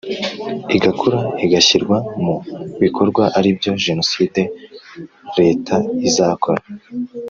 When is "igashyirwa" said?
1.45-1.97